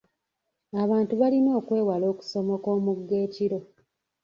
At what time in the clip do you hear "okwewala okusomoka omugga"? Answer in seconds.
1.59-3.15